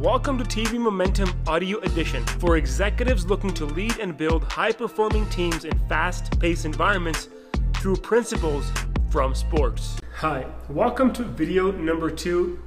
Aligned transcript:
Welcome 0.00 0.38
to 0.38 0.44
TB 0.44 0.80
Momentum 0.80 1.30
Audio 1.46 1.78
Edition 1.80 2.24
for 2.24 2.56
executives 2.56 3.26
looking 3.26 3.52
to 3.52 3.66
lead 3.66 3.98
and 3.98 4.16
build 4.16 4.44
high 4.44 4.72
performing 4.72 5.28
teams 5.28 5.66
in 5.66 5.78
fast 5.90 6.40
paced 6.40 6.64
environments 6.64 7.28
through 7.74 7.96
principles 7.96 8.72
from 9.10 9.34
sports. 9.34 9.98
Hi, 10.14 10.46
welcome 10.70 11.12
to 11.12 11.22
video 11.22 11.70
number 11.70 12.10
two 12.10 12.62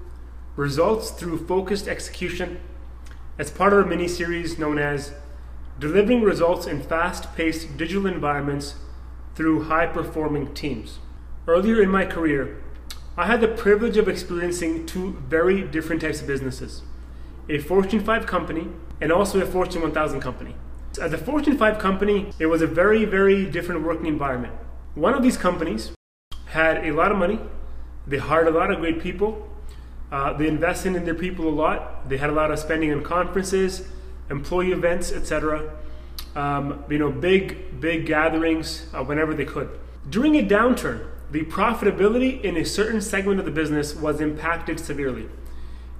Results 0.55 1.09
through 1.09 1.47
Focused 1.47 1.87
Execution 1.87 2.59
as 3.39 3.49
part 3.49 3.73
of 3.73 3.79
our 3.79 3.85
mini 3.85 4.07
series 4.07 4.59
known 4.59 4.77
as 4.77 5.13
Delivering 5.79 6.21
Results 6.21 6.67
in 6.67 6.83
Fast 6.83 7.35
Paced 7.35 7.77
Digital 7.77 8.05
Environments 8.05 8.75
Through 9.33 9.63
High 9.63 9.87
Performing 9.87 10.53
Teams. 10.53 10.99
Earlier 11.47 11.81
in 11.81 11.89
my 11.89 12.05
career, 12.05 12.61
I 13.17 13.25
had 13.25 13.41
the 13.41 13.47
privilege 13.47 13.97
of 13.97 14.07
experiencing 14.07 14.85
two 14.85 15.13
very 15.27 15.63
different 15.63 16.03
types 16.03 16.21
of 16.21 16.27
businesses 16.27 16.83
a 17.49 17.59
Fortune 17.59 17.99
5 17.99 18.25
company 18.25 18.67
and 19.01 19.11
also 19.11 19.39
a 19.41 19.45
Fortune 19.45 19.81
1000 19.81 20.21
company. 20.21 20.55
At 21.01 21.11
the 21.11 21.17
Fortune 21.17 21.57
5 21.57 21.79
company, 21.79 22.31
it 22.39 22.45
was 22.45 22.61
a 22.61 22.67
very, 22.67 23.05
very 23.05 23.45
different 23.45 23.83
working 23.83 24.05
environment. 24.05 24.53
One 24.95 25.13
of 25.13 25.23
these 25.23 25.37
companies 25.37 25.91
had 26.45 26.85
a 26.85 26.91
lot 26.91 27.11
of 27.11 27.17
money, 27.17 27.39
they 28.05 28.17
hired 28.17 28.47
a 28.47 28.51
lot 28.51 28.71
of 28.71 28.79
great 28.79 29.01
people, 29.01 29.49
uh, 30.11 30.33
they 30.33 30.47
invested 30.47 30.95
in 30.95 31.05
their 31.05 31.15
people 31.15 31.47
a 31.47 31.49
lot, 31.49 32.07
they 32.07 32.17
had 32.17 32.29
a 32.29 32.33
lot 32.33 32.51
of 32.51 32.59
spending 32.59 32.91
on 32.93 33.01
conferences, 33.01 33.87
employee 34.29 34.71
events, 34.71 35.11
etc. 35.11 35.71
Um, 36.35 36.83
you 36.89 36.99
know, 36.99 37.11
big, 37.11 37.81
big 37.81 38.05
gatherings 38.05 38.85
uh, 38.93 39.03
whenever 39.03 39.33
they 39.33 39.45
could. 39.45 39.69
During 40.09 40.35
a 40.35 40.43
downturn, 40.43 41.07
the 41.31 41.43
profitability 41.45 42.41
in 42.43 42.55
a 42.57 42.63
certain 42.63 43.01
segment 43.01 43.39
of 43.39 43.45
the 43.45 43.51
business 43.51 43.95
was 43.95 44.21
impacted 44.21 44.79
severely. 44.79 45.27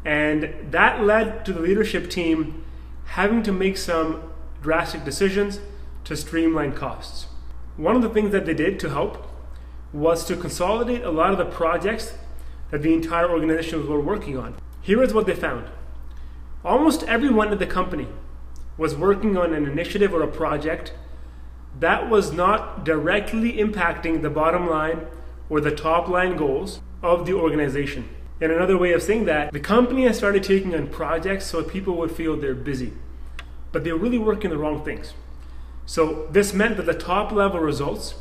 And 0.06 0.54
that 0.72 1.04
led 1.04 1.46
to 1.46 1.54
the 1.54 1.60
leadership 1.60 2.10
team 2.10 2.66
having 3.06 3.44
to 3.44 3.52
make 3.52 3.78
some 3.78 4.32
drastic 4.62 5.04
decisions 5.04 5.60
to 6.06 6.18
streamline 6.18 6.74
costs. 6.74 7.28
One 7.78 7.96
of 7.96 8.02
the 8.02 8.10
things 8.10 8.32
that 8.32 8.46
they 8.46 8.54
did 8.54 8.80
to 8.82 8.90
help 8.90 9.28
was 9.92 10.26
to 10.26 10.36
consolidate 10.36 11.04
a 11.04 11.12
lot 11.12 11.32
of 11.32 11.38
the 11.38 11.46
projects 11.46 12.14
that 12.72 12.82
the 12.82 12.94
entire 12.94 13.30
organization 13.30 13.88
were 13.88 14.02
working 14.02 14.38
on. 14.38 14.56
Here 14.82 15.02
is 15.02 15.14
what 15.14 15.26
they 15.26 15.36
found 15.36 15.68
almost 16.64 17.04
everyone 17.04 17.52
at 17.52 17.60
the 17.60 17.66
company 17.66 18.08
was 18.78 18.96
working 18.96 19.38
on 19.38 19.54
an 19.54 19.66
initiative 19.66 20.14
or 20.14 20.24
a 20.24 20.28
project 20.28 20.94
that 21.80 22.10
was 22.10 22.32
not 22.32 22.86
directly 22.86 23.54
impacting 23.54 24.22
the 24.22 24.30
bottom 24.30 24.68
line 24.68 25.06
or 25.50 25.60
the 25.60 25.76
top 25.76 26.08
line 26.08 26.38
goals 26.38 26.80
of 27.02 27.26
the 27.26 27.34
organization. 27.34 28.08
And 28.44 28.52
another 28.52 28.78
way 28.78 28.92
of 28.92 29.02
saying 29.02 29.24
that, 29.24 29.54
the 29.54 29.60
company 29.62 30.04
has 30.04 30.18
started 30.18 30.44
taking 30.44 30.76
on 30.76 30.88
projects 30.88 31.46
so 31.46 31.64
people 31.64 31.96
would 31.96 32.12
feel 32.12 32.36
they're 32.36 32.54
busy, 32.54 32.92
but 33.72 33.86
they're 33.86 33.96
really 33.96 34.18
working 34.18 34.50
the 34.50 34.58
wrong 34.58 34.84
things. 34.84 35.14
So 35.86 36.28
this 36.30 36.54
meant 36.54 36.76
that 36.76 36.86
the 36.86 36.94
top 36.94 37.32
level 37.32 37.62
results 37.62 38.16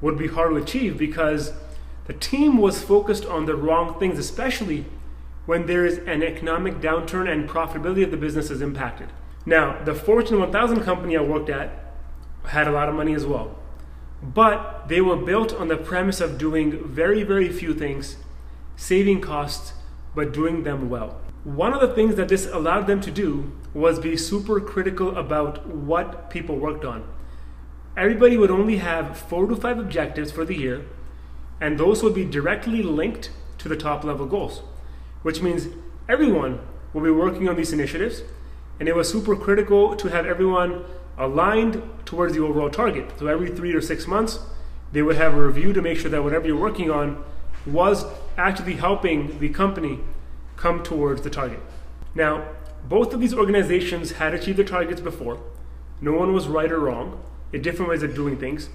would 0.00 0.18
be 0.18 0.26
hard 0.26 0.50
to 0.50 0.56
achieve 0.56 0.98
because 0.98 1.52
the 2.06 2.12
team 2.12 2.58
was 2.58 2.82
focused 2.82 3.24
on 3.24 3.46
the 3.46 3.54
wrong 3.54 4.00
things, 4.00 4.18
especially 4.18 4.84
when 5.44 5.66
there 5.66 5.86
is 5.86 5.98
an 5.98 6.24
economic 6.24 6.80
downturn 6.80 7.30
and 7.30 7.48
profitability 7.48 8.02
of 8.02 8.10
the 8.10 8.16
business 8.16 8.50
is 8.50 8.60
impacted. 8.60 9.10
Now, 9.46 9.80
the 9.84 9.94
Fortune 9.94 10.40
1000 10.40 10.82
company 10.82 11.16
I 11.16 11.20
worked 11.20 11.50
at 11.50 11.70
had 12.46 12.66
a 12.66 12.72
lot 12.72 12.88
of 12.88 12.96
money 12.96 13.14
as 13.14 13.24
well. 13.24 13.56
But 14.20 14.88
they 14.88 15.00
were 15.00 15.14
built 15.14 15.54
on 15.54 15.68
the 15.68 15.76
premise 15.76 16.20
of 16.20 16.36
doing 16.36 16.84
very, 16.84 17.22
very 17.22 17.48
few 17.48 17.74
things, 17.74 18.16
saving 18.76 19.20
costs, 19.20 19.72
but 20.14 20.32
doing 20.32 20.62
them 20.62 20.88
well. 20.88 21.20
One 21.44 21.72
of 21.72 21.80
the 21.80 21.94
things 21.94 22.16
that 22.16 22.28
this 22.28 22.46
allowed 22.46 22.86
them 22.86 23.00
to 23.02 23.10
do 23.10 23.52
was 23.72 23.98
be 23.98 24.16
super 24.16 24.60
critical 24.60 25.16
about 25.16 25.66
what 25.66 26.30
people 26.30 26.56
worked 26.56 26.84
on. 26.84 27.06
Everybody 27.96 28.36
would 28.36 28.50
only 28.50 28.78
have 28.78 29.16
four 29.16 29.46
to 29.46 29.56
five 29.56 29.78
objectives 29.78 30.30
for 30.30 30.44
the 30.44 30.56
year, 30.56 30.84
and 31.60 31.78
those 31.78 32.02
would 32.02 32.14
be 32.14 32.24
directly 32.24 32.82
linked 32.82 33.30
to 33.58 33.68
the 33.68 33.76
top 33.76 34.04
level 34.04 34.26
goals, 34.26 34.62
which 35.22 35.40
means 35.40 35.68
everyone 36.08 36.60
will 36.92 37.02
be 37.02 37.10
working 37.10 37.48
on 37.48 37.56
these 37.56 37.72
initiatives, 37.72 38.22
and 38.78 38.88
it 38.88 38.94
was 38.94 39.10
super 39.10 39.36
critical 39.36 39.96
to 39.96 40.08
have 40.08 40.26
everyone 40.26 40.84
aligned 41.16 41.82
towards 42.04 42.34
the 42.34 42.42
overall 42.42 42.68
target. 42.68 43.10
So 43.18 43.26
every 43.26 43.50
three 43.50 43.72
or 43.72 43.80
six 43.80 44.06
months, 44.06 44.40
they 44.92 45.02
would 45.02 45.16
have 45.16 45.34
a 45.34 45.46
review 45.46 45.72
to 45.72 45.80
make 45.80 45.98
sure 45.98 46.10
that 46.10 46.22
whatever 46.22 46.46
you're 46.46 46.56
working 46.56 46.90
on 46.90 47.24
was 47.64 48.04
actually 48.36 48.74
helping 48.74 49.38
the 49.38 49.48
company 49.48 50.00
come 50.56 50.82
towards 50.82 51.22
the 51.22 51.30
target. 51.30 51.60
Now, 52.14 52.48
both 52.88 53.12
of 53.12 53.20
these 53.20 53.34
organizations 53.34 54.12
had 54.12 54.34
achieved 54.34 54.58
their 54.58 54.64
targets 54.64 55.00
before. 55.00 55.40
No 56.00 56.12
one 56.12 56.32
was 56.32 56.46
right 56.46 56.70
or 56.70 56.80
wrong, 56.80 57.22
in 57.52 57.62
different 57.62 57.90
ways 57.90 58.02
of 58.02 58.14
doing 58.14 58.36
things. 58.36 58.68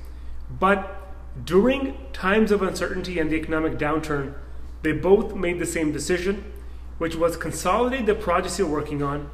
But 0.59 0.97
during 1.45 1.97
times 2.13 2.51
of 2.51 2.61
uncertainty 2.61 3.19
and 3.19 3.29
the 3.29 3.35
economic 3.35 3.77
downturn, 3.77 4.33
they 4.81 4.91
both 4.91 5.35
made 5.35 5.59
the 5.59 5.65
same 5.65 5.91
decision, 5.91 6.51
which 6.97 7.15
was 7.15 7.37
consolidate 7.37 8.05
the 8.05 8.15
projects 8.15 8.59
you're 8.59 8.67
working 8.67 9.01
on 9.01 9.29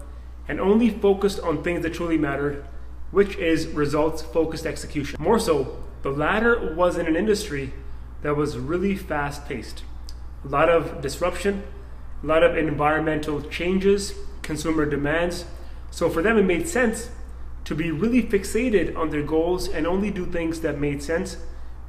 and 0.47 0.61
only 0.61 0.89
focused 0.89 1.39
on 1.39 1.63
things 1.63 1.81
that 1.83 1.93
truly 1.93 2.17
mattered 2.17 2.65
which 3.11 3.35
is 3.37 3.67
results 3.67 4.21
focused 4.21 4.65
execution. 4.65 5.21
More 5.21 5.39
so, 5.39 5.77
the 6.01 6.09
latter 6.09 6.73
was 6.75 6.97
in 6.97 7.07
an 7.07 7.15
industry 7.15 7.73
that 8.21 8.35
was 8.35 8.57
really 8.57 8.95
fast 8.95 9.47
paced. 9.47 9.83
A 10.47 10.49
lot 10.49 10.69
of 10.69 11.01
disruption, 11.01 11.63
a 12.23 12.25
lot 12.25 12.41
of 12.41 12.55
environmental 12.55 13.41
changes, 13.41 14.13
consumer 14.43 14.85
demands. 14.85 15.43
So 15.91 16.09
for 16.09 16.21
them, 16.21 16.37
it 16.37 16.43
made 16.43 16.69
sense 16.69 17.09
to 17.65 17.75
be 17.75 17.91
really 17.91 18.23
fixated 18.23 18.95
on 18.95 19.09
their 19.09 19.23
goals 19.23 19.67
and 19.67 19.85
only 19.85 20.09
do 20.09 20.25
things 20.25 20.61
that 20.61 20.79
made 20.79 21.03
sense 21.03 21.35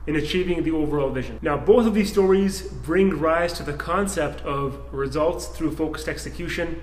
in 0.08 0.16
achieving 0.16 0.64
the 0.64 0.72
overall 0.72 1.10
vision. 1.10 1.38
Now, 1.40 1.56
both 1.56 1.86
of 1.86 1.94
these 1.94 2.10
stories 2.10 2.62
bring 2.62 3.10
rise 3.10 3.52
to 3.54 3.62
the 3.62 3.74
concept 3.74 4.40
of 4.40 4.92
results 4.92 5.46
through 5.46 5.76
focused 5.76 6.08
execution, 6.08 6.82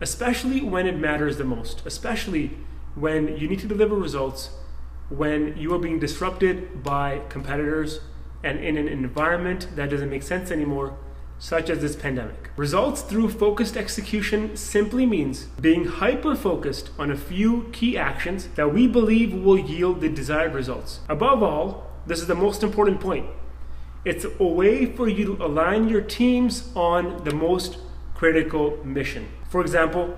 especially 0.00 0.60
when 0.60 0.86
it 0.86 0.96
matters 0.96 1.38
the 1.38 1.44
most, 1.44 1.84
especially 1.84 2.52
when 2.94 3.36
you 3.36 3.48
need 3.48 3.58
to 3.58 3.66
deliver 3.66 3.96
results, 3.96 4.50
when 5.08 5.56
you 5.56 5.74
are 5.74 5.80
being 5.80 5.98
disrupted 5.98 6.84
by 6.84 7.22
competitors 7.28 7.98
and 8.44 8.60
in 8.60 8.76
an 8.76 8.86
environment 8.86 9.66
that 9.74 9.90
doesn't 9.90 10.10
make 10.10 10.22
sense 10.22 10.52
anymore, 10.52 10.96
such 11.38 11.68
as 11.70 11.80
this 11.80 11.96
pandemic. 11.96 12.50
Results 12.56 13.02
through 13.02 13.28
focused 13.30 13.76
execution 13.76 14.56
simply 14.56 15.06
means 15.06 15.44
being 15.60 15.84
hyper 15.84 16.34
focused 16.34 16.90
on 16.98 17.10
a 17.10 17.16
few 17.16 17.68
key 17.72 17.96
actions 17.98 18.48
that 18.54 18.72
we 18.72 18.86
believe 18.86 19.32
will 19.34 19.58
yield 19.58 20.00
the 20.00 20.08
desired 20.08 20.54
results. 20.54 21.00
Above 21.08 21.42
all, 21.42 21.90
this 22.06 22.20
is 22.20 22.26
the 22.26 22.34
most 22.34 22.62
important 22.62 23.00
point. 23.00 23.26
It's 24.04 24.24
a 24.38 24.44
way 24.44 24.86
for 24.86 25.08
you 25.08 25.36
to 25.36 25.44
align 25.44 25.88
your 25.88 26.00
teams 26.00 26.70
on 26.74 27.24
the 27.24 27.34
most 27.34 27.78
critical 28.14 28.78
mission. 28.84 29.28
For 29.50 29.60
example, 29.60 30.16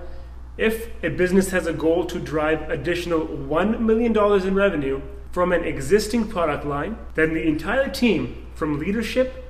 if 0.57 0.89
a 1.03 1.09
business 1.09 1.49
has 1.51 1.67
a 1.67 1.73
goal 1.73 2.05
to 2.05 2.19
drive 2.19 2.69
additional 2.69 3.25
$1 3.25 3.79
million 3.79 4.15
in 4.47 4.55
revenue 4.55 5.01
from 5.31 5.51
an 5.51 5.63
existing 5.63 6.27
product 6.27 6.65
line, 6.65 6.97
then 7.15 7.33
the 7.33 7.47
entire 7.47 7.89
team, 7.89 8.45
from 8.55 8.77
leadership 8.77 9.48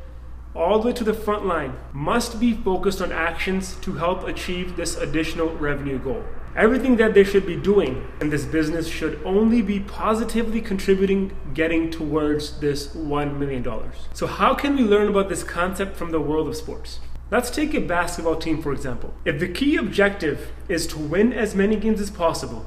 all 0.55 0.79
the 0.79 0.87
way 0.87 0.93
to 0.93 1.03
the 1.03 1.13
front 1.13 1.45
line, 1.45 1.73
must 1.93 2.39
be 2.39 2.53
focused 2.53 3.01
on 3.01 3.11
actions 3.11 3.75
to 3.81 3.93
help 3.93 4.27
achieve 4.27 4.75
this 4.75 4.97
additional 4.97 5.49
revenue 5.57 5.99
goal. 5.99 6.23
Everything 6.55 6.97
that 6.97 7.13
they 7.13 7.23
should 7.23 7.45
be 7.45 7.55
doing 7.55 8.07
in 8.19 8.29
this 8.29 8.43
business 8.45 8.87
should 8.87 9.21
only 9.23 9.61
be 9.61 9.79
positively 9.79 10.61
contributing 10.61 11.31
getting 11.53 11.91
towards 11.91 12.59
this 12.59 12.87
$1 12.87 13.37
million. 13.37 13.63
So, 14.13 14.25
how 14.25 14.55
can 14.55 14.75
we 14.75 14.83
learn 14.83 15.07
about 15.07 15.29
this 15.29 15.43
concept 15.43 15.95
from 15.95 16.11
the 16.11 16.19
world 16.19 16.47
of 16.47 16.55
sports? 16.55 16.99
Let's 17.31 17.51
take 17.51 17.75
a 17.75 17.79
basketball 17.79 18.37
team 18.37 18.61
for 18.61 18.73
example. 18.73 19.13
If 19.23 19.39
the 19.39 19.47
key 19.47 19.77
objective 19.77 20.51
is 20.67 20.87
to 20.87 20.97
win 20.97 21.31
as 21.31 21.53
many 21.53 21.75
games 21.75 22.01
as 22.01 22.09
possible 22.09 22.65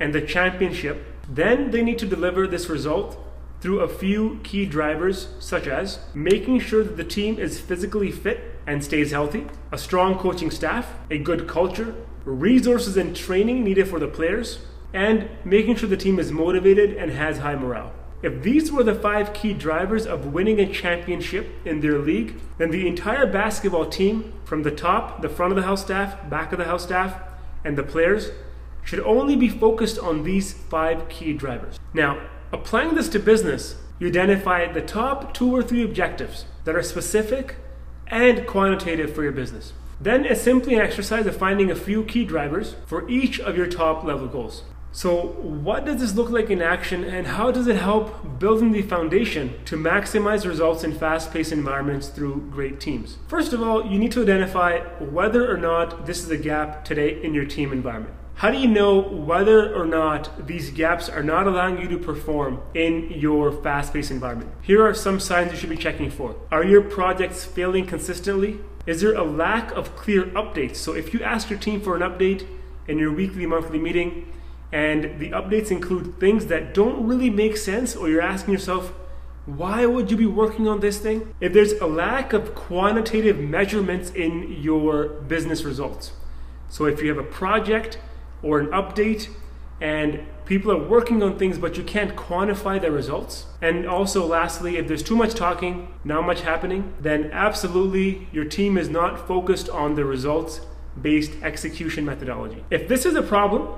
and 0.00 0.12
the 0.12 0.20
championship, 0.20 1.06
then 1.28 1.70
they 1.70 1.82
need 1.82 2.00
to 2.00 2.06
deliver 2.06 2.48
this 2.48 2.68
result 2.68 3.16
through 3.60 3.80
a 3.80 3.88
few 3.88 4.40
key 4.42 4.66
drivers, 4.66 5.28
such 5.38 5.66
as 5.66 5.98
making 6.14 6.60
sure 6.60 6.82
that 6.82 6.96
the 6.96 7.04
team 7.04 7.38
is 7.38 7.60
physically 7.60 8.10
fit 8.10 8.58
and 8.66 8.82
stays 8.82 9.10
healthy, 9.10 9.46
a 9.70 9.78
strong 9.78 10.18
coaching 10.18 10.50
staff, 10.50 10.94
a 11.10 11.18
good 11.18 11.46
culture, 11.46 11.94
resources 12.24 12.96
and 12.96 13.16
training 13.16 13.62
needed 13.64 13.88
for 13.88 13.98
the 13.98 14.08
players, 14.08 14.60
and 14.92 15.28
making 15.44 15.76
sure 15.76 15.88
the 15.88 15.96
team 15.96 16.18
is 16.18 16.32
motivated 16.32 16.96
and 16.96 17.12
has 17.12 17.38
high 17.38 17.54
morale. 17.54 17.92
If 18.22 18.42
these 18.42 18.70
were 18.70 18.82
the 18.82 18.94
five 18.94 19.32
key 19.32 19.54
drivers 19.54 20.06
of 20.06 20.32
winning 20.32 20.60
a 20.60 20.70
championship 20.70 21.50
in 21.64 21.80
their 21.80 21.98
league, 21.98 22.34
then 22.58 22.70
the 22.70 22.86
entire 22.86 23.26
basketball 23.26 23.86
team, 23.86 24.34
from 24.44 24.62
the 24.62 24.70
top, 24.70 25.22
the 25.22 25.28
front 25.28 25.52
of 25.52 25.56
the 25.56 25.62
house 25.62 25.80
staff, 25.80 26.28
back 26.28 26.52
of 26.52 26.58
the 26.58 26.66
house 26.66 26.82
staff, 26.82 27.22
and 27.64 27.78
the 27.78 27.82
players, 27.82 28.30
should 28.84 29.00
only 29.00 29.36
be 29.36 29.48
focused 29.48 29.98
on 29.98 30.22
these 30.24 30.52
five 30.52 31.08
key 31.08 31.32
drivers. 31.32 31.78
Now, 31.94 32.20
applying 32.52 32.94
this 32.94 33.08
to 33.10 33.18
business, 33.18 33.76
you 33.98 34.08
identify 34.08 34.70
the 34.70 34.80
top 34.80 35.34
two 35.34 35.54
or 35.54 35.62
three 35.62 35.84
objectives 35.84 36.46
that 36.64 36.74
are 36.74 36.82
specific 36.82 37.56
and 38.06 38.46
quantitative 38.46 39.14
for 39.14 39.22
your 39.22 39.32
business. 39.32 39.72
Then 40.00 40.24
it's 40.24 40.40
simply 40.40 40.74
an 40.74 40.80
exercise 40.80 41.26
of 41.26 41.36
finding 41.36 41.70
a 41.70 41.76
few 41.76 42.04
key 42.04 42.24
drivers 42.24 42.74
for 42.86 43.08
each 43.08 43.38
of 43.38 43.56
your 43.56 43.66
top 43.66 44.02
level 44.02 44.26
goals. 44.26 44.64
So, 44.92 45.28
what 45.38 45.84
does 45.84 46.00
this 46.00 46.16
look 46.16 46.30
like 46.30 46.50
in 46.50 46.60
action, 46.60 47.04
and 47.04 47.24
how 47.24 47.52
does 47.52 47.68
it 47.68 47.76
help 47.76 48.40
building 48.40 48.72
the 48.72 48.82
foundation 48.82 49.54
to 49.66 49.76
maximize 49.76 50.44
results 50.44 50.82
in 50.82 50.98
fast 50.98 51.32
paced 51.32 51.52
environments 51.52 52.08
through 52.08 52.48
great 52.50 52.80
teams? 52.80 53.18
First 53.28 53.52
of 53.52 53.62
all, 53.62 53.86
you 53.86 54.00
need 54.00 54.10
to 54.12 54.22
identify 54.22 54.80
whether 54.98 55.48
or 55.48 55.56
not 55.56 56.06
this 56.06 56.24
is 56.24 56.30
a 56.30 56.36
gap 56.36 56.84
today 56.84 57.22
in 57.22 57.34
your 57.34 57.44
team 57.44 57.72
environment. 57.72 58.14
How 58.40 58.50
do 58.50 58.56
you 58.56 58.68
know 58.68 59.00
whether 59.00 59.74
or 59.74 59.84
not 59.84 60.46
these 60.46 60.70
gaps 60.70 61.10
are 61.10 61.22
not 61.22 61.46
allowing 61.46 61.78
you 61.78 61.86
to 61.88 61.98
perform 61.98 62.62
in 62.72 63.10
your 63.10 63.52
fast 63.52 63.92
paced 63.92 64.10
environment? 64.10 64.50
Here 64.62 64.82
are 64.82 64.94
some 64.94 65.20
signs 65.20 65.52
you 65.52 65.58
should 65.58 65.68
be 65.68 65.76
checking 65.76 66.10
for. 66.10 66.34
Are 66.50 66.64
your 66.64 66.80
projects 66.80 67.44
failing 67.44 67.84
consistently? 67.84 68.60
Is 68.86 69.02
there 69.02 69.12
a 69.12 69.24
lack 69.24 69.72
of 69.72 69.94
clear 69.94 70.24
updates? 70.28 70.76
So, 70.76 70.94
if 70.94 71.12
you 71.12 71.22
ask 71.22 71.50
your 71.50 71.58
team 71.58 71.82
for 71.82 71.94
an 71.94 72.00
update 72.00 72.46
in 72.88 72.98
your 72.98 73.12
weekly, 73.12 73.44
monthly 73.44 73.78
meeting, 73.78 74.32
and 74.72 75.20
the 75.20 75.32
updates 75.32 75.70
include 75.70 76.18
things 76.18 76.46
that 76.46 76.72
don't 76.72 77.06
really 77.06 77.28
make 77.28 77.58
sense, 77.58 77.94
or 77.94 78.08
you're 78.08 78.22
asking 78.22 78.54
yourself, 78.54 78.94
why 79.44 79.84
would 79.84 80.10
you 80.10 80.16
be 80.16 80.24
working 80.24 80.66
on 80.66 80.80
this 80.80 80.98
thing? 80.98 81.34
If 81.40 81.52
there's 81.52 81.72
a 81.72 81.86
lack 81.86 82.32
of 82.32 82.54
quantitative 82.54 83.38
measurements 83.38 84.10
in 84.12 84.50
your 84.50 85.08
business 85.28 85.62
results. 85.62 86.12
So 86.70 86.86
if 86.86 87.02
you 87.02 87.10
have 87.10 87.18
a 87.18 87.28
project 87.28 87.98
or 88.42 88.58
an 88.58 88.66
update 88.68 89.28
and 89.80 90.20
people 90.44 90.70
are 90.70 90.88
working 90.88 91.22
on 91.22 91.38
things 91.38 91.58
but 91.58 91.76
you 91.76 91.84
can't 91.84 92.16
quantify 92.16 92.80
the 92.80 92.90
results. 92.90 93.46
And 93.62 93.86
also, 93.86 94.26
lastly, 94.26 94.76
if 94.76 94.88
there's 94.88 95.02
too 95.02 95.16
much 95.16 95.34
talking, 95.34 95.88
not 96.04 96.26
much 96.26 96.42
happening, 96.42 96.92
then 97.00 97.30
absolutely 97.32 98.28
your 98.32 98.44
team 98.44 98.76
is 98.76 98.88
not 98.88 99.26
focused 99.26 99.68
on 99.68 99.94
the 99.94 100.04
results 100.04 100.60
based 101.00 101.32
execution 101.42 102.04
methodology. 102.04 102.64
If 102.70 102.88
this 102.88 103.06
is 103.06 103.14
a 103.14 103.22
problem, 103.22 103.68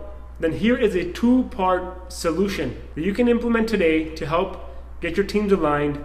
then 0.40 0.52
here 0.52 0.76
is 0.76 0.94
a 0.94 1.12
two 1.12 1.44
part 1.44 2.12
solution 2.12 2.76
that 2.94 3.04
you 3.04 3.14
can 3.14 3.28
implement 3.28 3.68
today 3.68 4.14
to 4.16 4.26
help 4.26 4.58
get 5.00 5.16
your 5.16 5.26
teams 5.26 5.52
aligned 5.52 6.02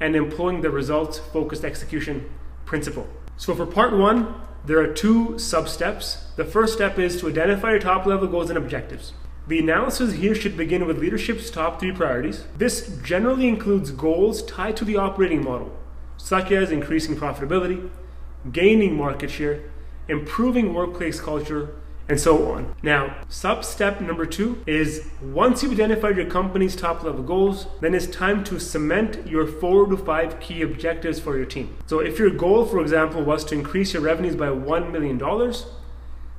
and 0.00 0.16
employing 0.16 0.60
the 0.60 0.70
results 0.70 1.18
focused 1.18 1.64
execution 1.64 2.28
principle. 2.64 3.06
So, 3.36 3.54
for 3.54 3.66
part 3.66 3.96
one, 3.96 4.34
there 4.66 4.80
are 4.80 4.92
two 4.92 5.38
sub 5.38 5.68
steps. 5.68 6.24
The 6.34 6.44
first 6.44 6.74
step 6.74 6.98
is 6.98 7.20
to 7.20 7.28
identify 7.28 7.70
your 7.70 7.78
top 7.78 8.04
level 8.04 8.26
goals 8.26 8.50
and 8.50 8.58
objectives. 8.58 9.12
The 9.46 9.60
analysis 9.60 10.14
here 10.14 10.34
should 10.34 10.56
begin 10.56 10.88
with 10.88 10.98
leadership's 10.98 11.52
top 11.52 11.78
three 11.78 11.92
priorities. 11.92 12.44
This 12.58 12.98
generally 13.04 13.46
includes 13.46 13.92
goals 13.92 14.42
tied 14.42 14.76
to 14.78 14.84
the 14.84 14.96
operating 14.96 15.44
model, 15.44 15.70
such 16.16 16.50
as 16.50 16.72
increasing 16.72 17.14
profitability, 17.14 17.88
gaining 18.50 18.96
market 18.96 19.30
share, 19.30 19.62
improving 20.08 20.74
workplace 20.74 21.20
culture, 21.20 21.76
and 22.08 22.20
so 22.20 22.52
on. 22.52 22.74
Now, 22.82 23.16
sub 23.28 23.64
step 23.64 24.00
number 24.00 24.26
two 24.26 24.62
is 24.66 25.08
once 25.20 25.62
you've 25.62 25.72
identified 25.72 26.16
your 26.16 26.26
company's 26.26 26.76
top 26.76 27.02
level 27.02 27.22
goals, 27.22 27.66
then 27.80 27.94
it's 27.94 28.06
time 28.06 28.44
to 28.44 28.60
cement 28.60 29.26
your 29.26 29.46
four 29.46 29.86
to 29.86 29.96
five 29.96 30.38
key 30.38 30.62
objectives 30.62 31.18
for 31.18 31.36
your 31.36 31.46
team. 31.46 31.76
So, 31.86 31.98
if 32.00 32.18
your 32.18 32.30
goal, 32.30 32.64
for 32.64 32.80
example, 32.80 33.22
was 33.22 33.44
to 33.46 33.54
increase 33.54 33.92
your 33.92 34.02
revenues 34.02 34.36
by 34.36 34.46
$1 34.46 34.92
million, 34.92 35.18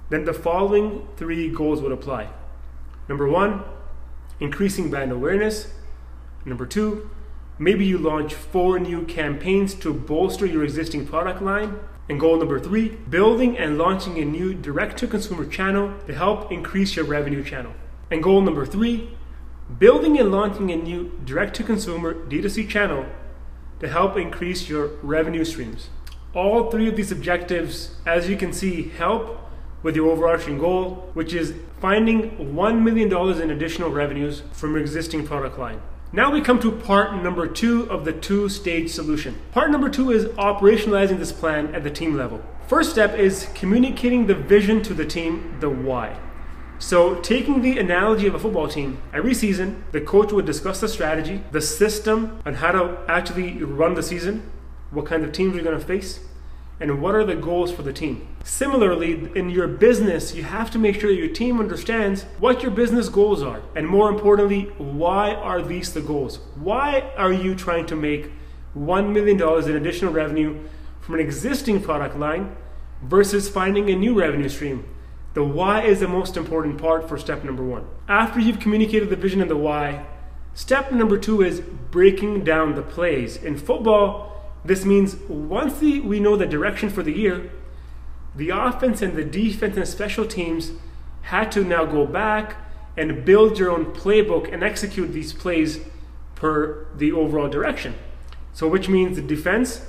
then 0.09 0.23
the 0.23 0.33
following 0.33 1.07
three 1.17 1.49
goals 1.49 1.81
would 1.81 1.91
apply. 1.91 2.29
Number 3.09 3.27
one, 3.27 3.63
increasing 4.39 4.89
brand 4.89 5.11
awareness. 5.11 5.73
Number 6.45 6.65
two, 6.65 7.09
maybe 7.59 7.85
you 7.85 7.97
launch 7.97 8.33
four 8.33 8.79
new 8.79 9.03
campaigns 9.05 9.73
to 9.75 9.93
bolster 9.93 10.45
your 10.45 10.63
existing 10.63 11.07
product 11.07 11.41
line. 11.41 11.79
And 12.09 12.19
goal 12.19 12.37
number 12.37 12.57
three, 12.59 12.89
building 13.09 13.57
and 13.57 13.77
launching 13.77 14.17
a 14.17 14.23
new 14.23 14.53
direct 14.53 14.97
to 14.99 15.07
consumer 15.07 15.45
channel 15.45 15.93
to 16.07 16.13
help 16.13 16.51
increase 16.51 16.95
your 16.95 17.03
revenue 17.03 17.43
channel. 17.43 17.73
And 18.09 18.23
goal 18.23 18.41
number 18.41 18.65
three, 18.65 19.09
building 19.77 20.17
and 20.17 20.31
launching 20.31 20.71
a 20.71 20.77
new 20.77 21.19
direct 21.25 21.55
to 21.57 21.63
consumer 21.63 22.13
D2C 22.13 22.69
channel 22.69 23.05
to 23.81 23.89
help 23.89 24.15
increase 24.15 24.69
your 24.69 24.87
revenue 25.03 25.43
streams. 25.43 25.89
All 26.33 26.71
three 26.71 26.87
of 26.87 26.95
these 26.95 27.11
objectives, 27.11 27.97
as 28.05 28.29
you 28.29 28.37
can 28.37 28.53
see, 28.53 28.83
help 28.83 29.39
with 29.83 29.95
your 29.95 30.09
overarching 30.09 30.57
goal, 30.57 31.09
which 31.13 31.33
is 31.33 31.53
finding 31.81 32.31
$1 32.37 32.81
million 32.81 33.41
in 33.41 33.51
additional 33.51 33.89
revenues 33.89 34.43
from 34.53 34.71
your 34.71 34.79
existing 34.79 35.27
product 35.27 35.59
line. 35.59 35.81
Now 36.13 36.31
we 36.31 36.39
come 36.39 36.61
to 36.61 36.71
part 36.71 37.21
number 37.21 37.47
two 37.47 37.83
of 37.91 38.05
the 38.05 38.13
two 38.13 38.47
stage 38.47 38.91
solution. 38.91 39.35
Part 39.51 39.71
number 39.71 39.89
two 39.89 40.11
is 40.11 40.25
operationalizing 40.37 41.19
this 41.19 41.33
plan 41.33 41.75
at 41.75 41.83
the 41.83 41.91
team 41.91 42.15
level. 42.15 42.41
First 42.65 42.91
step 42.91 43.15
is 43.15 43.49
communicating 43.53 44.25
the 44.25 44.33
vision 44.33 44.81
to 44.83 44.93
the 44.93 45.05
team, 45.05 45.57
the 45.59 45.69
why. 45.69 46.17
So, 46.79 47.15
taking 47.15 47.61
the 47.61 47.77
analogy 47.77 48.25
of 48.25 48.35
a 48.35 48.39
football 48.39 48.69
team, 48.69 49.01
every 49.13 49.33
season 49.33 49.83
the 49.91 49.99
coach 49.99 50.31
would 50.31 50.45
discuss 50.45 50.79
the 50.79 50.87
strategy, 50.87 51.43
the 51.51 51.59
system, 51.59 52.39
and 52.45 52.57
how 52.57 52.71
to 52.71 52.99
actually 53.09 53.61
run 53.61 53.95
the 53.95 54.03
season, 54.03 54.49
what 54.91 55.07
kind 55.07 55.25
of 55.25 55.33
teams 55.33 55.55
you're 55.55 55.63
going 55.63 55.77
to 55.77 55.85
face, 55.85 56.21
and 56.79 57.01
what 57.01 57.15
are 57.15 57.23
the 57.23 57.35
goals 57.35 57.71
for 57.71 57.81
the 57.81 57.93
team. 57.93 58.27
Similarly, 58.43 59.31
in 59.35 59.49
your 59.49 59.67
business, 59.67 60.35
you 60.35 60.43
have 60.43 60.69
to 60.71 60.79
make 60.79 60.99
sure 60.99 61.09
that 61.09 61.17
your 61.17 61.27
team 61.27 61.59
understands 61.59 62.23
what 62.39 62.61
your 62.61 62.71
business 62.71 63.09
goals 63.09 63.41
are, 63.41 63.61
and 63.75 63.87
more 63.87 64.09
importantly, 64.09 64.63
why 64.77 65.33
are 65.33 65.61
these 65.61 65.93
the 65.93 66.01
goals? 66.01 66.39
Why 66.55 67.11
are 67.17 67.33
you 67.33 67.55
trying 67.55 67.87
to 67.87 67.95
make 67.95 68.31
$1 68.77 69.11
million 69.11 69.41
in 69.69 69.75
additional 69.75 70.13
revenue 70.13 70.59
from 71.01 71.15
an 71.15 71.21
existing 71.21 71.81
product 71.81 72.17
line 72.17 72.55
versus 73.01 73.49
finding 73.49 73.89
a 73.89 73.95
new 73.95 74.13
revenue 74.17 74.49
stream? 74.49 74.85
The 75.33 75.43
why 75.43 75.83
is 75.83 75.99
the 75.99 76.07
most 76.07 76.35
important 76.35 76.79
part 76.79 77.07
for 77.07 77.17
step 77.17 77.43
number 77.43 77.63
one. 77.63 77.85
After 78.07 78.39
you've 78.39 78.59
communicated 78.59 79.09
the 79.09 79.15
vision 79.15 79.41
and 79.41 79.51
the 79.51 79.57
why, 79.57 80.05
step 80.53 80.91
number 80.91 81.17
two 81.17 81.43
is 81.43 81.59
breaking 81.59 82.43
down 82.43 82.73
the 82.73 82.81
plays. 82.81 83.37
In 83.37 83.55
football, 83.55 84.36
this 84.65 84.85
means 84.85 85.15
once 85.29 85.79
the, 85.79 86.01
we 86.01 86.19
know 86.19 86.35
the 86.35 86.45
direction 86.45 86.89
for 86.89 87.03
the 87.03 87.13
year, 87.13 87.51
the 88.35 88.49
offense 88.49 89.01
and 89.01 89.15
the 89.15 89.23
defense 89.23 89.77
and 89.77 89.87
special 89.87 90.25
teams 90.25 90.71
had 91.23 91.51
to 91.51 91.63
now 91.63 91.85
go 91.85 92.05
back 92.05 92.57
and 92.95 93.25
build 93.25 93.59
your 93.59 93.69
own 93.69 93.85
playbook 93.93 94.51
and 94.51 94.63
execute 94.63 95.13
these 95.13 95.33
plays 95.33 95.79
per 96.35 96.87
the 96.95 97.11
overall 97.11 97.49
direction. 97.49 97.95
So, 98.53 98.67
which 98.67 98.89
means 98.89 99.15
the 99.15 99.21
defense 99.21 99.85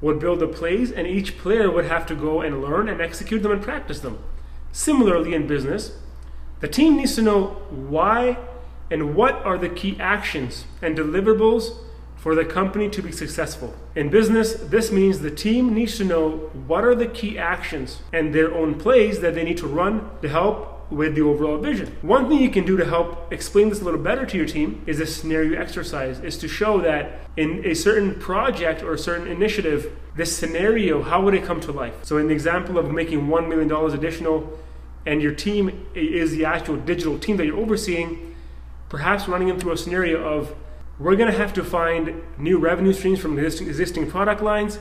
would 0.00 0.18
build 0.18 0.40
the 0.40 0.48
plays, 0.48 0.90
and 0.90 1.06
each 1.06 1.38
player 1.38 1.70
would 1.70 1.84
have 1.86 2.06
to 2.06 2.14
go 2.14 2.40
and 2.40 2.60
learn 2.60 2.88
and 2.88 3.00
execute 3.00 3.42
them 3.42 3.52
and 3.52 3.62
practice 3.62 4.00
them. 4.00 4.18
Similarly, 4.72 5.34
in 5.34 5.46
business, 5.46 5.96
the 6.60 6.68
team 6.68 6.96
needs 6.96 7.14
to 7.16 7.22
know 7.22 7.46
why 7.70 8.38
and 8.90 9.14
what 9.14 9.34
are 9.44 9.56
the 9.56 9.68
key 9.68 9.96
actions 9.98 10.64
and 10.80 10.96
deliverables 10.96 11.76
for 12.22 12.36
the 12.36 12.44
company 12.44 12.88
to 12.88 13.02
be 13.02 13.10
successful. 13.10 13.74
In 13.96 14.08
business, 14.08 14.54
this 14.54 14.92
means 14.92 15.18
the 15.18 15.30
team 15.32 15.74
needs 15.74 15.96
to 15.96 16.04
know 16.04 16.50
what 16.68 16.84
are 16.84 16.94
the 16.94 17.08
key 17.08 17.36
actions 17.36 18.00
and 18.12 18.32
their 18.32 18.54
own 18.54 18.76
plays 18.76 19.18
that 19.22 19.34
they 19.34 19.42
need 19.42 19.56
to 19.56 19.66
run 19.66 20.08
to 20.22 20.28
help 20.28 20.88
with 20.88 21.16
the 21.16 21.22
overall 21.22 21.58
vision. 21.58 21.96
One 22.00 22.28
thing 22.28 22.38
you 22.38 22.48
can 22.48 22.64
do 22.64 22.76
to 22.76 22.84
help 22.84 23.32
explain 23.32 23.70
this 23.70 23.80
a 23.80 23.84
little 23.84 23.98
better 23.98 24.24
to 24.24 24.36
your 24.36 24.46
team 24.46 24.84
is 24.86 25.00
a 25.00 25.06
scenario 25.06 25.60
exercise, 25.60 26.20
is 26.20 26.38
to 26.38 26.46
show 26.46 26.80
that 26.82 27.22
in 27.36 27.66
a 27.66 27.74
certain 27.74 28.14
project 28.20 28.84
or 28.84 28.92
a 28.92 28.98
certain 28.98 29.26
initiative, 29.26 29.90
this 30.14 30.36
scenario, 30.36 31.02
how 31.02 31.20
would 31.22 31.34
it 31.34 31.42
come 31.42 31.60
to 31.62 31.72
life? 31.72 31.94
So 32.04 32.18
in 32.18 32.28
the 32.28 32.34
example 32.34 32.78
of 32.78 32.88
making 32.92 33.26
$1 33.26 33.48
million 33.48 33.72
additional 33.92 34.56
and 35.06 35.20
your 35.20 35.34
team 35.34 35.88
is 35.96 36.30
the 36.30 36.44
actual 36.44 36.76
digital 36.76 37.18
team 37.18 37.36
that 37.38 37.46
you're 37.46 37.58
overseeing, 37.58 38.36
perhaps 38.88 39.26
running 39.26 39.48
them 39.48 39.58
through 39.58 39.72
a 39.72 39.76
scenario 39.76 40.22
of 40.22 40.54
we're 40.98 41.16
going 41.16 41.30
to 41.30 41.36
have 41.36 41.52
to 41.54 41.64
find 41.64 42.22
new 42.38 42.58
revenue 42.58 42.92
streams 42.92 43.18
from 43.18 43.38
existing, 43.38 43.68
existing 43.68 44.10
product 44.10 44.42
lines, 44.42 44.78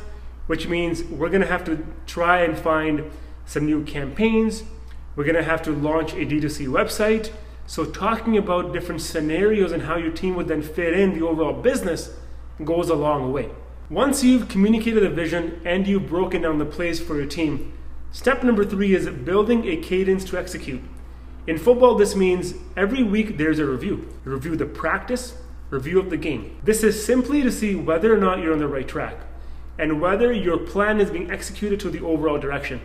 which 0.47 0.67
means 0.67 1.03
we're 1.03 1.29
going 1.29 1.41
to 1.41 1.47
have 1.47 1.63
to 1.65 1.85
try 2.05 2.41
and 2.41 2.57
find 2.57 3.09
some 3.45 3.65
new 3.65 3.83
campaigns. 3.83 4.63
We're 5.15 5.23
going 5.23 5.35
to 5.35 5.43
have 5.43 5.61
to 5.63 5.71
launch 5.71 6.13
a 6.13 6.25
D2C 6.25 6.67
website. 6.67 7.31
So, 7.67 7.85
talking 7.85 8.37
about 8.37 8.73
different 8.73 9.01
scenarios 9.01 9.71
and 9.71 9.83
how 9.83 9.95
your 9.95 10.11
team 10.11 10.35
would 10.35 10.47
then 10.47 10.61
fit 10.61 10.93
in 10.93 11.13
the 11.13 11.25
overall 11.25 11.53
business 11.53 12.13
goes 12.63 12.89
a 12.89 12.95
long 12.95 13.31
way. 13.31 13.49
Once 13.89 14.23
you've 14.23 14.47
communicated 14.47 15.03
a 15.03 15.09
vision 15.09 15.61
and 15.65 15.87
you've 15.87 16.07
broken 16.07 16.41
down 16.41 16.57
the 16.57 16.65
plays 16.65 16.99
for 16.99 17.15
your 17.15 17.25
team, 17.25 17.73
step 18.11 18.43
number 18.43 18.65
three 18.65 18.95
is 18.95 19.09
building 19.09 19.67
a 19.67 19.77
cadence 19.77 20.23
to 20.25 20.37
execute. 20.37 20.81
In 21.47 21.57
football, 21.57 21.95
this 21.95 22.15
means 22.15 22.53
every 22.77 23.03
week 23.03 23.37
there's 23.37 23.59
a 23.59 23.65
review. 23.65 24.07
You 24.25 24.31
review 24.31 24.55
the 24.55 24.65
practice, 24.65 25.35
review 25.71 25.99
of 25.99 26.09
the 26.11 26.17
game. 26.17 26.57
This 26.63 26.83
is 26.83 27.03
simply 27.03 27.41
to 27.41 27.51
see 27.51 27.73
whether 27.73 28.13
or 28.13 28.17
not 28.17 28.39
you're 28.39 28.53
on 28.53 28.59
the 28.59 28.67
right 28.67 28.87
track 28.87 29.15
and 29.79 29.99
whether 29.99 30.31
your 30.31 30.57
plan 30.57 30.99
is 30.99 31.09
being 31.09 31.31
executed 31.31 31.79
to 31.79 31.89
the 31.89 32.05
overall 32.05 32.37
direction. 32.37 32.81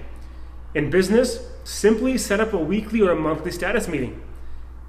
In 0.74 0.88
business, 0.88 1.40
simply 1.64 2.16
set 2.16 2.40
up 2.40 2.52
a 2.52 2.58
weekly 2.58 3.02
or 3.02 3.10
a 3.10 3.16
monthly 3.16 3.50
status 3.50 3.88
meeting. 3.88 4.22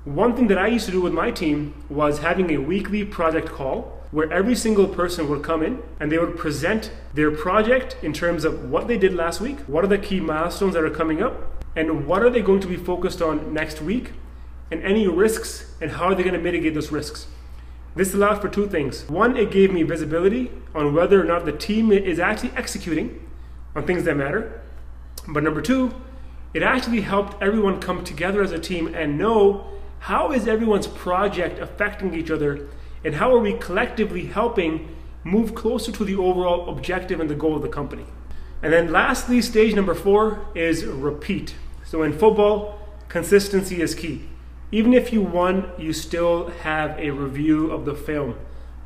One 0.06 0.36
thing 0.36 0.48
that 0.48 0.58
I 0.58 0.68
used 0.68 0.86
to 0.86 0.92
do 0.92 1.02
with 1.02 1.12
my 1.12 1.32
team 1.32 1.74
was 1.90 2.20
having 2.20 2.52
a 2.52 2.60
weekly 2.60 3.04
project 3.04 3.50
call 3.50 3.98
where 4.12 4.32
every 4.32 4.56
single 4.56 4.88
person 4.88 5.28
would 5.28 5.44
come 5.44 5.62
in 5.62 5.82
and 6.00 6.12
they 6.12 6.18
would 6.18 6.38
present 6.38 6.92
their 7.14 7.32
project 7.32 7.98
in 8.02 8.14
terms 8.14 8.46
of 8.46 8.70
what 8.70 8.88
they 8.88 8.98
did 8.98 9.14
last 9.14 9.42
week, 9.42 9.58
what 9.62 9.84
are 9.84 9.88
the 9.88 9.98
key 9.98 10.20
milestones 10.20 10.76
that 10.76 10.84
are 10.84 10.90
coming 10.90 11.22
up, 11.22 11.66
and 11.76 12.08
what 12.08 12.22
are 12.22 12.30
they 12.30 12.42
going 12.42 12.62
to 12.62 12.68
be 12.68 12.78
focused 12.78 13.22
on 13.22 13.54
next 13.54 13.82
week, 13.82 14.12
and 14.72 14.82
any 14.84 15.08
risks, 15.08 15.74
and 15.82 15.92
how 15.92 16.06
are 16.06 16.16
they 16.16 16.24
going 16.24 16.34
to 16.34 16.40
mitigate 16.40 16.74
those 16.74 16.92
risks. 16.92 17.28
This 17.98 18.14
allowed 18.14 18.42
for 18.42 18.48
two 18.48 18.68
things. 18.68 19.10
One, 19.10 19.36
it 19.36 19.50
gave 19.50 19.74
me 19.74 19.82
visibility 19.82 20.52
on 20.76 20.94
whether 20.94 21.20
or 21.20 21.24
not 21.24 21.46
the 21.46 21.52
team 21.52 21.92
is 21.92 22.20
actually 22.20 22.52
executing 22.56 23.28
on 23.76 23.88
things 23.88 24.04
that 24.04 24.16
matter. 24.16 24.62
But 25.28 25.42
number 25.42 25.64
two, 25.64 25.96
it 26.54 26.62
actually 26.62 27.02
helped 27.02 27.42
everyone 27.42 27.82
come 27.82 28.04
together 28.04 28.44
as 28.44 28.52
a 28.52 28.60
team 28.60 28.94
and 28.94 29.18
know 29.18 29.66
how 29.98 30.32
is 30.32 30.48
everyone's 30.48 30.86
project 30.86 31.58
affecting 31.58 32.14
each 32.14 32.30
other 32.30 32.70
and 33.04 33.16
how 33.16 33.34
are 33.34 33.40
we 33.40 33.54
collectively 33.54 34.28
helping 34.28 34.96
move 35.24 35.56
closer 35.56 35.92
to 35.92 36.06
the 36.06 36.16
overall 36.16 36.70
objective 36.70 37.20
and 37.20 37.32
the 37.32 37.36
goal 37.36 37.56
of 37.56 37.64
the 37.64 37.68
company. 37.68 38.06
And 38.62 38.72
then 38.72 38.92
lastly, 38.92 39.42
stage 39.42 39.74
number 39.74 39.96
four 39.96 40.46
is 40.54 40.86
repeat. 40.86 41.56
So 41.84 42.04
in 42.04 42.14
football, 42.14 42.80
consistency 43.10 43.82
is 43.82 43.96
key. 43.96 44.28
Even 44.72 44.94
if 44.94 45.14
you 45.14 45.22
won, 45.22 45.72
you 45.78 45.94
still 45.94 46.50
have 46.50 46.98
a 47.00 47.12
review 47.12 47.72
of 47.72 47.86
the 47.86 47.96
film 47.96 48.36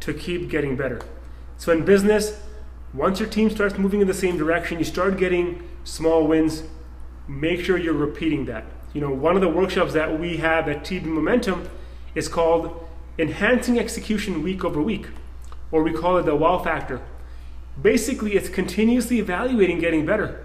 to 0.01 0.13
keep 0.13 0.49
getting 0.49 0.75
better. 0.75 1.01
So 1.57 1.71
in 1.71 1.85
business, 1.85 2.39
once 2.93 3.19
your 3.19 3.29
team 3.29 3.49
starts 3.49 3.77
moving 3.77 4.01
in 4.01 4.07
the 4.07 4.13
same 4.13 4.37
direction, 4.37 4.77
you 4.77 4.85
start 4.85 5.17
getting 5.17 5.63
small 5.83 6.27
wins, 6.27 6.63
make 7.27 7.63
sure 7.63 7.77
you're 7.77 7.93
repeating 7.93 8.45
that. 8.45 8.65
You 8.93 9.01
know, 9.01 9.11
one 9.11 9.35
of 9.35 9.41
the 9.41 9.49
workshops 9.49 9.93
that 9.93 10.19
we 10.19 10.37
have 10.37 10.67
at 10.67 10.83
TB 10.83 11.05
Momentum 11.05 11.69
is 12.13 12.27
called 12.27 12.87
Enhancing 13.17 13.79
Execution 13.79 14.43
Week 14.43 14.63
Over 14.65 14.81
Week, 14.81 15.07
or 15.71 15.81
we 15.81 15.93
call 15.93 16.17
it 16.17 16.23
the 16.23 16.35
wow 16.35 16.59
factor. 16.59 17.01
Basically, 17.81 18.33
it's 18.33 18.49
continuously 18.49 19.19
evaluating 19.19 19.79
getting 19.79 20.05
better. 20.05 20.43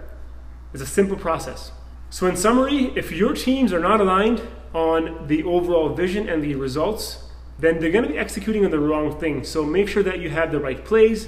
It's 0.73 0.81
a 0.81 0.87
simple 0.87 1.17
process. 1.17 1.71
So, 2.09 2.25
in 2.25 2.37
summary, 2.37 2.93
if 2.95 3.11
your 3.11 3.33
teams 3.33 3.73
are 3.73 3.79
not 3.79 3.99
aligned 3.99 4.41
on 4.73 5.27
the 5.27 5.43
overall 5.43 5.89
vision 5.89 6.29
and 6.29 6.43
the 6.43 6.55
results, 6.55 7.23
then 7.59 7.79
they're 7.79 7.91
going 7.91 8.03
to 8.03 8.09
be 8.09 8.17
executing 8.17 8.63
on 8.65 8.71
the 8.71 8.79
wrong 8.79 9.19
thing. 9.19 9.43
So, 9.43 9.65
make 9.65 9.87
sure 9.87 10.03
that 10.03 10.19
you 10.19 10.29
have 10.29 10.51
the 10.51 10.59
right 10.59 10.83
plays 10.83 11.27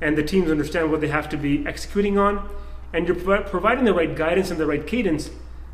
and 0.00 0.18
the 0.18 0.22
teams 0.22 0.50
understand 0.50 0.90
what 0.90 1.00
they 1.00 1.08
have 1.08 1.28
to 1.30 1.36
be 1.36 1.64
executing 1.66 2.18
on, 2.18 2.48
and 2.92 3.06
you're 3.06 3.42
providing 3.42 3.84
the 3.84 3.94
right 3.94 4.14
guidance 4.14 4.50
and 4.50 4.58
the 4.58 4.66
right 4.66 4.86
cadence 4.86 5.30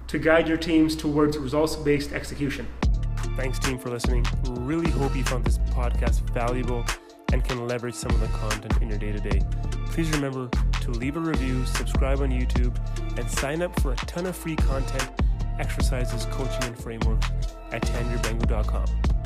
to 0.06 0.18
guide 0.18 0.46
your 0.46 0.58
teams 0.58 0.94
towards 0.94 1.36
results 1.38 1.76
based 1.76 2.12
execution. 2.12 2.66
Thanks, 3.36 3.58
team, 3.58 3.78
for 3.78 3.90
listening. 3.90 4.26
Really 4.48 4.90
hope 4.90 5.16
you 5.16 5.24
found 5.24 5.44
this 5.44 5.58
podcast 5.58 6.20
valuable 6.30 6.84
and 7.32 7.44
can 7.44 7.66
leverage 7.66 7.94
some 7.94 8.10
of 8.10 8.20
the 8.20 8.26
content 8.28 8.80
in 8.82 8.88
your 8.88 8.98
day 8.98 9.12
to 9.12 9.20
day. 9.20 9.42
Please 9.86 10.10
remember 10.10 10.48
to 10.80 10.90
leave 10.90 11.16
a 11.16 11.20
review, 11.20 11.64
subscribe 11.66 12.20
on 12.20 12.30
YouTube, 12.30 12.76
and 13.18 13.30
sign 13.30 13.62
up 13.62 13.78
for 13.80 13.92
a 13.92 13.96
ton 13.96 14.26
of 14.26 14.36
free 14.36 14.56
content, 14.56 15.10
exercises, 15.58 16.26
coaching, 16.26 16.64
and 16.64 16.78
frameworks 16.78 17.28
at 17.72 17.82
tanvirbhangoo.com. 17.82 19.17